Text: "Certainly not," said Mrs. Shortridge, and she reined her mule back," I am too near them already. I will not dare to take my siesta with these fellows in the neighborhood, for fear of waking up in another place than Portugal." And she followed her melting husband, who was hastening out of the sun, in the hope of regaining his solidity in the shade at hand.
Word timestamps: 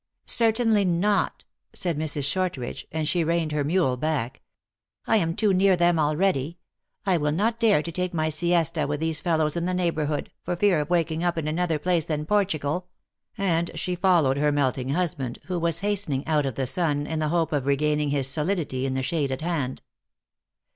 "Certainly 0.25 0.85
not," 0.85 1.45
said 1.73 1.95
Mrs. 1.95 2.23
Shortridge, 2.23 2.87
and 2.91 3.07
she 3.07 3.23
reined 3.23 3.51
her 3.51 3.63
mule 3.63 3.97
back," 3.97 4.41
I 5.05 5.17
am 5.17 5.35
too 5.35 5.53
near 5.53 5.75
them 5.77 5.99
already. 5.99 6.57
I 7.05 7.17
will 7.17 7.31
not 7.31 7.59
dare 7.59 7.83
to 7.83 7.91
take 7.91 8.11
my 8.11 8.29
siesta 8.29 8.87
with 8.87 8.99
these 8.99 9.19
fellows 9.19 9.55
in 9.55 9.67
the 9.67 9.75
neighborhood, 9.75 10.31
for 10.41 10.55
fear 10.55 10.79
of 10.79 10.89
waking 10.89 11.23
up 11.23 11.37
in 11.37 11.47
another 11.47 11.77
place 11.77 12.05
than 12.05 12.25
Portugal." 12.25 12.87
And 13.37 13.69
she 13.75 13.93
followed 13.95 14.37
her 14.37 14.51
melting 14.51 14.89
husband, 14.89 15.37
who 15.45 15.59
was 15.59 15.81
hastening 15.81 16.25
out 16.25 16.47
of 16.47 16.55
the 16.55 16.65
sun, 16.65 17.05
in 17.05 17.19
the 17.19 17.29
hope 17.29 17.51
of 17.51 17.67
regaining 17.67 18.09
his 18.09 18.25
solidity 18.27 18.87
in 18.87 18.95
the 18.95 19.03
shade 19.03 19.31
at 19.31 19.41
hand. 19.41 19.83